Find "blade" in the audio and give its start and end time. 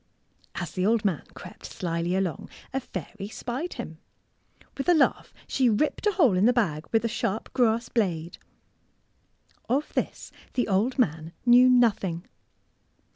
7.87-8.39